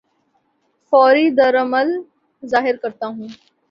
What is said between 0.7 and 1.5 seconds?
فوری